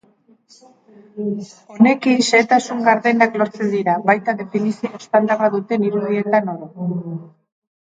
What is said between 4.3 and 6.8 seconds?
definizio estandarra duten irudietan ere.